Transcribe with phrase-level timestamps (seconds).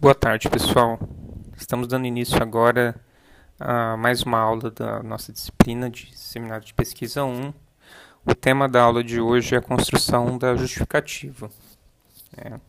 [0.00, 0.98] Boa tarde, pessoal.
[1.54, 2.98] Estamos dando início agora
[3.58, 7.52] a mais uma aula da nossa disciplina de Seminário de Pesquisa 1.
[8.24, 11.50] O tema da aula de hoje é a construção da justificativa.
[12.34, 12.60] É,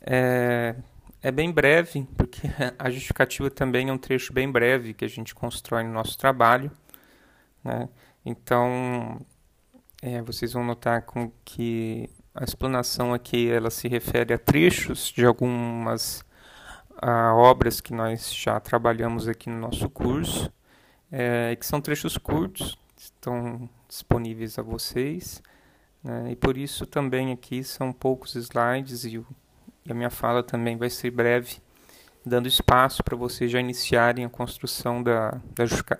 [0.00, 0.76] é,
[1.20, 2.48] é bem breve, porque
[2.78, 6.72] a justificativa também é um trecho bem breve que a gente constrói no nosso trabalho.
[7.62, 7.90] Né?
[8.24, 9.20] Então,
[10.00, 15.24] é, vocês vão notar com que a explanação aqui ela se refere a trechos de
[15.24, 16.22] algumas
[16.98, 20.52] a, obras que nós já trabalhamos aqui no nosso curso,
[21.10, 25.42] é, que são trechos curtos, estão disponíveis a vocês,
[26.04, 29.24] né, e por isso também aqui são poucos slides e,
[29.86, 31.56] e a minha fala também vai ser breve,
[32.24, 35.40] dando espaço para vocês já iniciarem a construção da,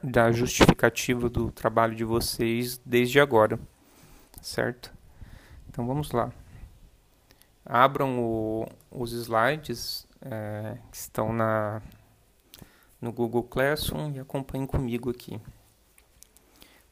[0.02, 3.58] da justificativa do trabalho de vocês desde agora,
[4.42, 4.95] certo?
[5.76, 6.32] Então vamos lá.
[7.62, 11.82] Abram o, os slides é, que estão na,
[12.98, 15.38] no Google Classroom e acompanhem comigo aqui.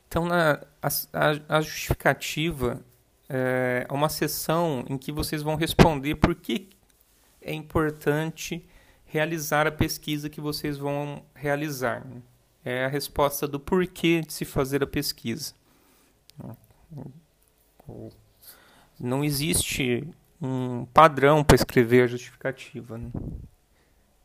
[0.07, 2.85] Então, na, a, a, justificativa
[3.27, 6.69] é uma sessão em que vocês vão responder por que
[7.41, 8.69] é importante
[9.07, 12.07] realizar a pesquisa que vocês vão realizar.
[12.63, 15.55] É a resposta do porquê de se fazer a pesquisa
[18.99, 20.07] não existe
[20.41, 22.99] um padrão para escrever a justificativa.
[22.99, 23.11] Né?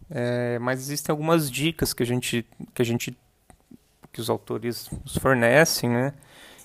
[0.10, 3.18] É, mas existem algumas dicas que a gente que a gente
[4.12, 6.14] que os autores nos fornecem, né,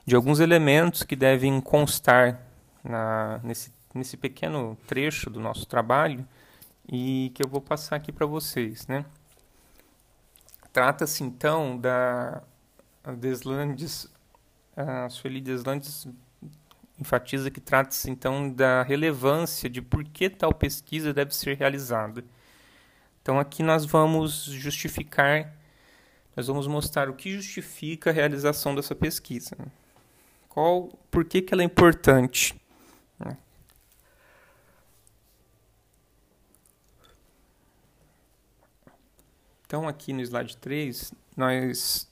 [0.06, 2.41] de alguns elementos que devem constar
[2.82, 6.27] na, nesse, nesse pequeno trecho do nosso trabalho
[6.88, 9.05] e que eu vou passar aqui para vocês, né.
[10.72, 12.42] Trata-se então da
[13.19, 14.08] Deslandes,
[14.75, 16.08] a Sueli Deslandes
[16.98, 22.25] enfatiza que trata-se então da relevância de por que tal pesquisa deve ser realizada.
[23.22, 25.55] Então aqui nós vamos justificar,
[26.37, 29.56] nós vamos mostrar o que justifica a realização dessa pesquisa.
[30.49, 32.55] Qual, por que, que ela é importante?
[39.66, 42.09] Então aqui no slide 3, nós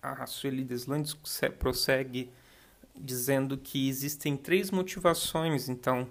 [0.00, 1.14] a Sueli Deslandes
[1.58, 2.32] prossegue
[2.94, 6.08] dizendo que existem três motivações, então,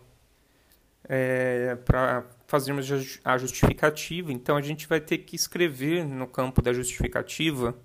[1.08, 2.88] é, para fazermos
[3.24, 4.32] a justificativa.
[4.32, 7.76] Então, a gente vai ter que escrever no campo da justificativa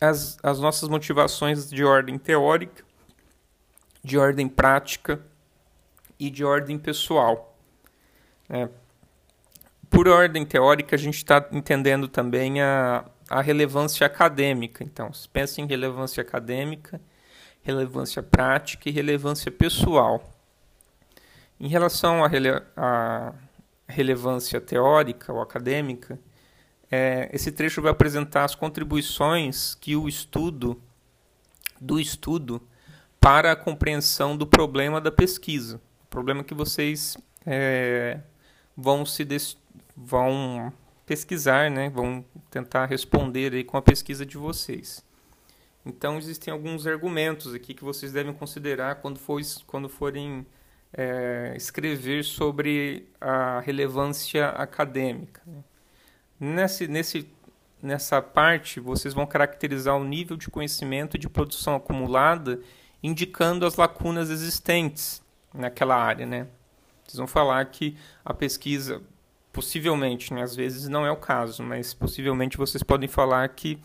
[0.00, 2.84] as, as nossas motivações de ordem teórica,
[4.02, 5.24] de ordem prática
[6.18, 7.58] e de ordem pessoal.
[8.48, 8.68] É,
[9.88, 14.84] por ordem teórica, a gente está entendendo também a, a relevância acadêmica.
[14.84, 17.00] Então, pensa em relevância acadêmica,
[17.62, 20.22] relevância prática e relevância pessoal.
[21.58, 22.50] Em relação à, rele
[23.86, 26.18] relevância teórica ou acadêmica,
[26.90, 30.80] é, esse trecho vai apresentar as contribuições que o estudo
[31.80, 32.62] do estudo
[33.20, 38.20] para a compreensão do problema da pesquisa, problema que vocês é,
[38.76, 39.26] vão se
[39.96, 40.72] vão
[41.06, 41.88] pesquisar, né?
[41.90, 45.04] Vão tentar responder aí com a pesquisa de vocês.
[45.84, 50.46] Então existem alguns argumentos aqui que vocês devem considerar quando, for, quando forem
[50.92, 55.42] é, escrever sobre a relevância acadêmica.
[55.46, 55.62] Né?
[56.40, 57.28] Nesse, nesse,
[57.82, 62.60] nessa parte, vocês vão caracterizar o nível de conhecimento e de produção acumulada,
[63.02, 65.22] indicando as lacunas existentes
[65.52, 66.24] naquela área.
[66.24, 66.46] Né?
[67.04, 69.02] Vocês vão falar que a pesquisa
[69.54, 73.78] possivelmente, né, às vezes não é o caso, mas possivelmente vocês podem falar que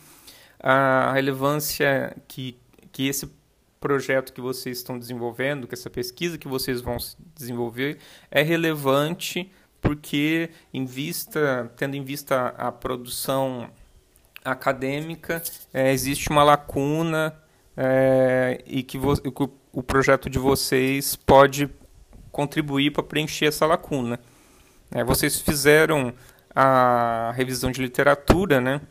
[0.60, 2.58] a relevância que,
[2.92, 3.32] que esse
[3.80, 6.98] projeto que vocês estão desenvolvendo, que essa pesquisa que vocês vão
[7.36, 8.00] desenvolver
[8.32, 13.70] é relevante porque em vista, tendo em vista a produção
[14.44, 15.42] acadêmica,
[15.72, 17.34] é, existe uma lacuna
[17.78, 19.14] é, e que vo,
[19.72, 21.70] o projeto de vocês pode
[22.32, 24.20] contribuir para preencher essa lacuna.
[24.92, 26.14] É, vocês fizeram
[26.56, 28.82] a revisão de literatura, né?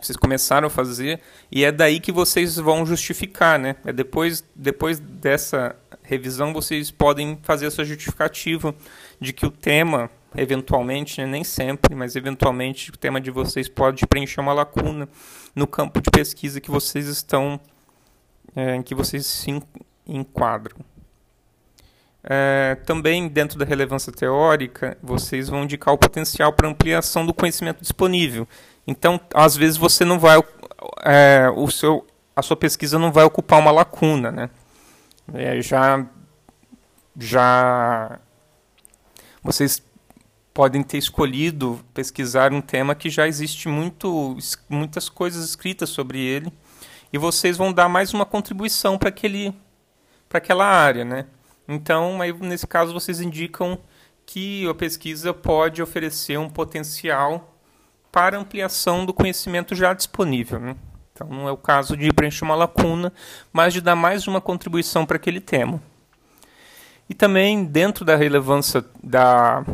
[0.00, 1.20] Vocês começaram a fazer
[1.50, 3.76] e é daí que vocês vão justificar, né?
[3.84, 8.74] É depois, depois dessa revisão vocês podem fazer essa justificativa
[9.18, 14.06] de que o tema, eventualmente, né, nem sempre, mas eventualmente o tema de vocês pode
[14.06, 15.08] preencher uma lacuna
[15.54, 17.58] no campo de pesquisa que vocês estão,
[18.54, 19.62] é, em que vocês se
[20.06, 20.76] enquadram.
[22.26, 27.82] É, também, dentro da relevância teórica, vocês vão indicar o potencial para ampliação do conhecimento
[27.82, 28.48] disponível.
[28.86, 30.42] Então, às vezes, você não vai.
[31.04, 34.32] É, o seu, a sua pesquisa não vai ocupar uma lacuna.
[34.32, 34.50] Né?
[35.34, 36.06] É, já,
[37.18, 38.18] já
[39.42, 39.82] vocês
[40.54, 44.38] podem ter escolhido pesquisar um tema que já existe muito,
[44.68, 46.52] muitas coisas escritas sobre ele
[47.12, 49.08] e vocês vão dar mais uma contribuição para
[50.38, 51.26] aquela área, né?
[51.66, 53.78] Então, aí, nesse caso, vocês indicam
[54.26, 57.54] que a pesquisa pode oferecer um potencial
[58.12, 60.60] para ampliação do conhecimento já disponível.
[60.60, 60.76] Né?
[61.12, 63.12] Então, não é o caso de preencher uma lacuna,
[63.52, 65.82] mas de dar mais uma contribuição para aquele tema.
[67.08, 69.64] E também, dentro da relevância da,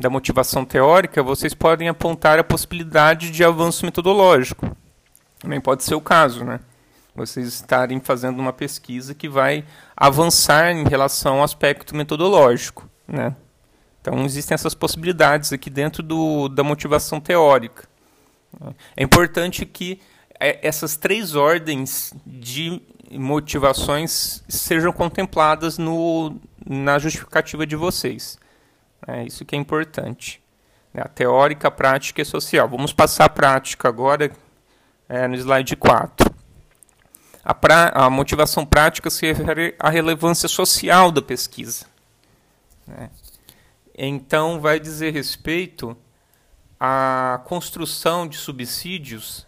[0.00, 4.76] da motivação teórica, vocês podem apontar a possibilidade de avanço metodológico.
[5.38, 6.58] Também pode ser o caso, né?
[7.14, 9.64] Vocês estarem fazendo uma pesquisa que vai
[9.96, 12.88] avançar em relação ao aspecto metodológico.
[13.06, 13.34] Né?
[14.00, 17.88] Então, existem essas possibilidades aqui dentro do, da motivação teórica.
[18.96, 20.00] É importante que
[20.38, 22.80] é, essas três ordens de
[23.12, 26.36] motivações sejam contempladas no,
[26.66, 28.38] na justificativa de vocês.
[29.06, 30.42] É isso que é importante.
[30.92, 31.02] Né?
[31.04, 32.68] A teórica, a prática e a social.
[32.68, 34.30] Vamos passar a prática agora
[35.08, 36.23] é, no slide 4.
[37.44, 41.86] A, pra, a motivação prática se refere à relevância social da pesquisa.
[42.86, 43.10] Né?
[43.96, 45.96] Então, vai dizer respeito
[46.80, 49.46] à construção de subsídios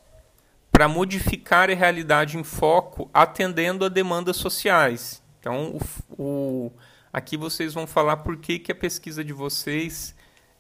[0.71, 5.23] para modificar a realidade em foco, atendendo a demandas sociais.
[5.41, 5.79] Então,
[6.19, 6.73] o, o,
[7.11, 10.15] aqui vocês vão falar por que, que a pesquisa de vocês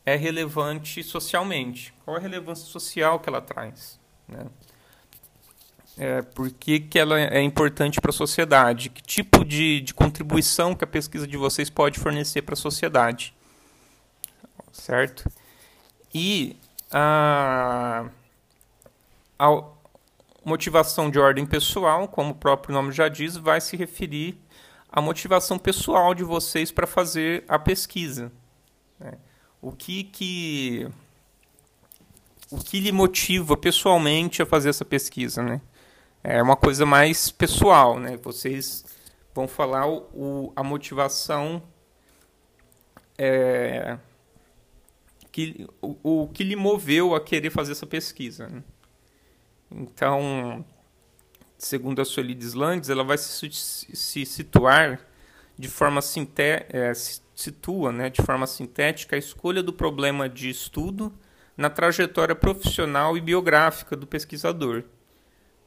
[0.06, 1.93] é relevante socialmente.
[2.05, 4.00] Qual a relevância social que ela traz?
[4.27, 4.47] Né?
[5.97, 10.75] É, por que, que ela é importante para a sociedade, que tipo de, de contribuição
[10.75, 13.35] que a pesquisa de vocês pode fornecer para a sociedade.
[14.73, 15.31] Certo?
[16.15, 16.57] E
[16.91, 18.09] a,
[19.39, 19.63] a
[20.45, 24.39] motivação de ordem pessoal, como o próprio nome já diz, vai se referir
[24.91, 28.31] à motivação pessoal de vocês para fazer a pesquisa.
[29.01, 29.15] Né?
[29.63, 30.89] O que que
[32.51, 35.61] o que lhe motiva pessoalmente a fazer essa pesquisa, né?
[36.28, 38.17] É uma coisa mais pessoal, né?
[38.17, 38.84] Vocês
[39.32, 41.62] vão falar o, o a motivação
[43.17, 43.96] é,
[45.31, 48.49] que o, o, que lhe moveu a querer fazer essa pesquisa.
[48.49, 48.64] Né?
[49.70, 50.64] Então,
[51.56, 54.99] segundo a Solides Landes, ela vai se, se situar
[55.56, 56.93] de forma sinté é,
[57.37, 61.12] situa, né, de forma sintética a escolha do problema de estudo
[61.56, 64.82] na trajetória profissional e biográfica do pesquisador.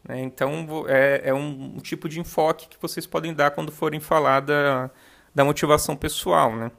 [0.04, 0.22] Né?
[0.22, 4.90] Então, é, é um, tipo de enfoque que vocês podem dar quando forem falar da,
[5.34, 6.56] da motivação pessoal.
[6.56, 6.72] Né?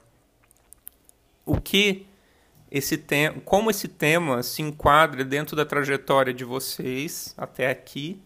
[1.45, 2.07] O que
[2.69, 8.21] esse tema, como esse tema se enquadra dentro da trajetória de vocês até aqui,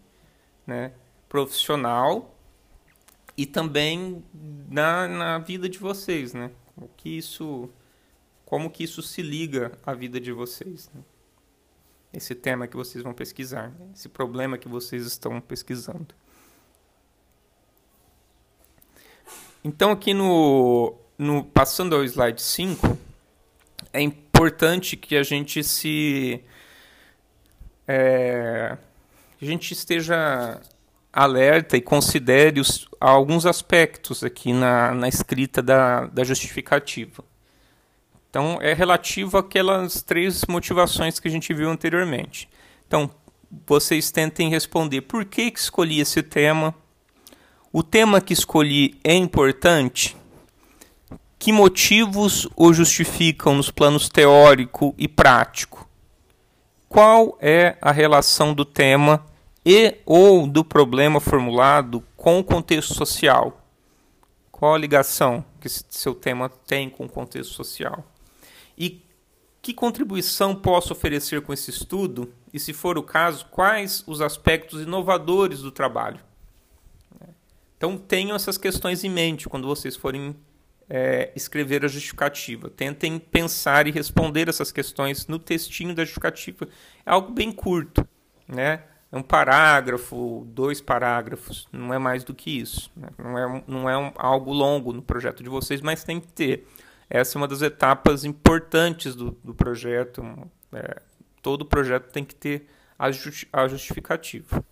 [0.66, 0.92] né?
[1.28, 2.36] profissional,
[3.38, 4.24] e também
[4.70, 6.52] na, na vida de vocês, né?
[6.78, 7.70] O que isso,
[8.46, 10.90] como que isso se liga à vida de vocês?
[10.94, 11.02] Né?
[12.18, 13.88] Esse tema que vocês vão pesquisar, né?
[13.94, 16.08] esse problema que vocês estão pesquisando.
[19.64, 22.98] Então, aqui no, no passando ao slide 5,
[23.92, 26.42] é importante que a gente se.
[27.88, 28.78] É,
[29.42, 30.62] a gente esteja
[31.12, 37.24] alerta e considere os, alguns aspectos aqui na, na escrita da, da justificativa.
[38.36, 42.50] Então, é relativo àquelas três motivações que a gente viu anteriormente.
[42.86, 43.10] Então,
[43.66, 46.76] vocês tentem responder por que, que escolhi esse tema.
[47.72, 50.18] O tema que escolhi é importante?
[51.40, 55.88] Que motivos o justificam nos planos teórico e prático?
[56.90, 59.26] Qual é a relação do tema
[59.66, 63.62] e ou do problema formulado com o contexto social?
[64.52, 68.04] Qual a ligação que seu tema tem com o contexto social?
[68.78, 69.04] E
[69.62, 72.32] que contribuição posso oferecer com esse estudo?
[72.54, 76.20] E, se for o caso, quais os aspectos inovadores do trabalho?
[77.78, 80.36] Então, tenham essas questões em mente quando vocês forem
[80.90, 82.70] é, escrever a justificativa.
[82.70, 86.68] Tentem pensar e responder essas questões no textinho da justificativa.
[87.06, 88.08] É algo bem curto,
[88.48, 88.84] né?
[89.12, 92.92] É um parágrafo, dois parágrafos, não é mais do que isso.
[92.96, 93.08] Né?
[93.18, 96.68] Não é, não é um, algo longo no projeto de vocês, mas tem que ter.
[97.10, 100.24] Essa é uma das etapas importantes do, do projeto.
[100.74, 101.02] É,
[101.42, 104.64] todo projeto tem que ter a, justi a justificativa.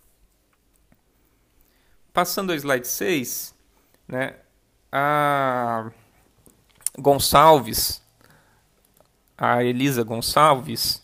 [2.12, 3.54] Passando ao slide 6,
[4.06, 4.36] né,
[4.90, 5.90] a
[6.98, 8.02] Gonçalves,
[9.36, 11.02] a Elisa Gonçalves,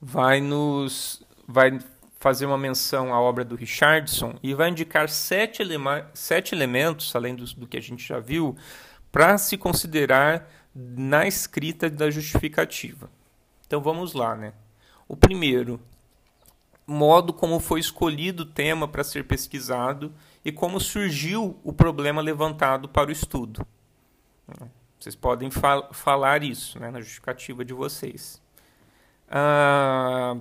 [0.00, 1.78] vai nos vai
[2.18, 5.62] fazer uma menção à obra do Richardson e vai indicar sete,
[6.14, 8.56] sete elementos, além do, do que a gente já viu,
[9.12, 13.10] para se considerar na escrita da justificativa.
[13.66, 14.52] Então vamos lá, né?
[15.06, 15.80] O primeiro,
[16.86, 20.12] modo como foi escolhido o tema para ser pesquisado
[20.44, 23.66] e como surgiu o problema levantado para o estudo.
[24.98, 28.42] Vocês podem fal falar isso né, na justificativa de vocês.
[29.28, 30.36] Ah,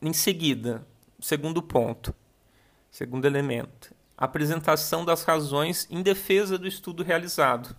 [0.00, 0.86] em seguida,
[1.20, 2.14] segundo ponto,
[2.90, 7.76] segundo elemento, apresentação das razões em defesa do estudo realizado.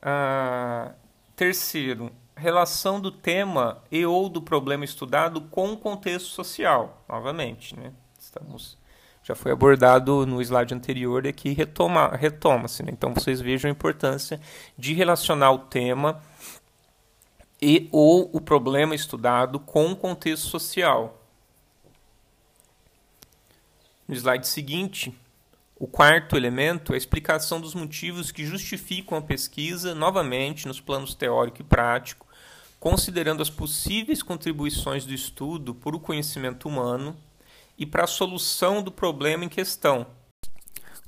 [0.00, 0.92] Ah,
[1.34, 7.04] terceiro, relação do tema e ou do problema estudado com o contexto social.
[7.08, 7.92] Novamente, né?
[8.18, 8.78] Estamos
[9.28, 12.82] já foi abordado no slide anterior e aqui retoma retoma-se.
[12.82, 12.90] Né?
[12.92, 14.40] Então vocês vejam a importância
[14.76, 16.22] de relacionar o tema
[17.60, 21.22] e ou o problema estudado com o contexto social.
[24.06, 25.14] No slide seguinte,
[25.80, 31.14] o quarto elemento é a explicação dos motivos que justificam a pesquisa, novamente nos planos
[31.14, 32.26] teórico e prático,
[32.80, 37.16] considerando as possíveis contribuições do estudo para o conhecimento humano
[37.78, 40.04] e para a solução do problema em questão.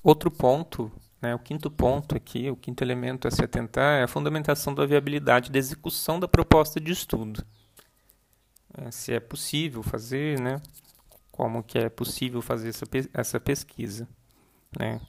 [0.04, 4.08] Outro ponto, né, o quinto ponto aqui, o quinto elemento a se atentar é a
[4.08, 7.44] fundamentação da viabilidade da execução da proposta de estudo.
[8.78, 10.62] É, se é possível fazer, né,
[11.32, 14.08] como que é possível fazer essa, essa pesquisa.
[14.78, 15.00] Né.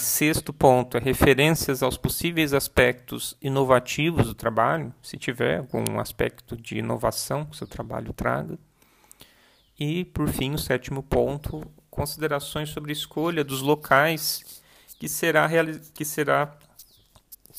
[0.00, 6.78] Sexto ponto é referências aos possíveis aspectos inovativos do trabalho, se tiver algum aspecto de
[6.78, 8.58] inovação que o seu trabalho traga.
[9.78, 14.62] E, por fim, o sétimo ponto, considerações sobre a escolha dos locais
[14.98, 15.48] que será,
[15.94, 16.56] que será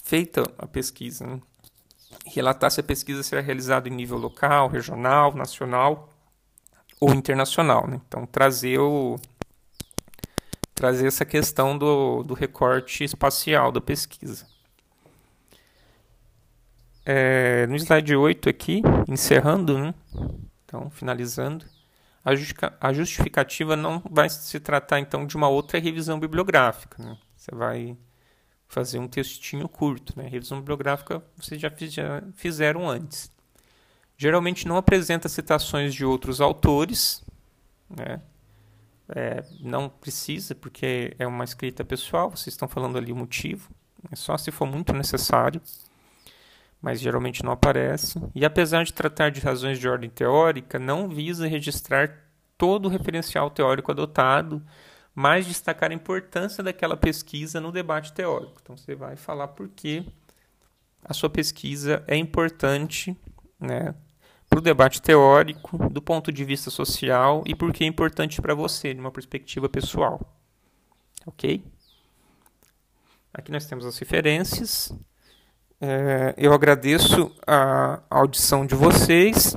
[0.03, 1.25] feita a pesquisa.
[1.25, 1.39] Né?
[2.25, 6.09] Relatar se a pesquisa será realizada em nível local, regional, nacional
[6.99, 7.88] ou internacional.
[7.88, 8.01] Né?
[8.07, 9.15] Então, trazer o,
[10.79, 14.48] trazer essa questão do, do recorte espacial da pesquisa.
[17.05, 19.93] É, no slide 8 aqui, encerrando, né?
[20.63, 21.65] então finalizando,
[22.79, 27.03] a justificativa não vai se tratar então de uma outra revisão bibliográfica.
[27.03, 27.17] Né?
[27.36, 27.98] Você vai
[28.65, 30.13] fazer um textinho curto.
[30.15, 30.29] Né?
[30.29, 33.29] Revisão bibliográfica vocês já, fiz, já fizeram antes.
[34.17, 37.21] Geralmente não apresenta citações de outros autores,
[37.89, 38.21] né?
[39.15, 43.69] É, não precisa, porque é uma escrita pessoal, vocês estão falando ali o motivo,
[44.11, 45.59] é só se for muito necessário,
[46.81, 48.21] mas geralmente não aparece.
[48.35, 52.23] E apesar de tratar de razões de ordem teórica, não visa registrar
[52.57, 54.63] todo o referencial teórico adotado,
[55.13, 58.59] mas destacar a importância daquela pesquisa no debate teórico.
[58.61, 60.05] Então você vai falar por que
[61.03, 63.17] a sua pesquisa é importante,
[63.59, 63.95] né,
[64.50, 68.94] para o debate teórico, do ponto de vista social e porque é importante para você,
[68.94, 70.36] de uma perspectiva pessoal.
[71.25, 71.63] Ok?
[73.32, 74.91] Aqui nós temos as referências.
[75.79, 79.56] É, eu agradeço a audição de vocês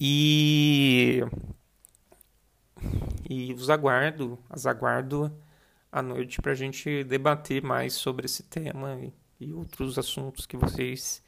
[0.00, 1.22] e,
[3.28, 5.30] e os aguardo, as aguardo
[5.92, 10.56] à noite para a gente debater mais sobre esse tema e, e outros assuntos que
[10.56, 11.22] vocês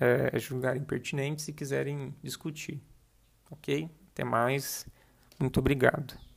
[0.00, 2.80] é, julgarem pertinentes e quiserem discutir.
[3.50, 3.90] Ok?
[4.12, 4.86] Até mais.
[5.38, 6.27] Muito obrigado.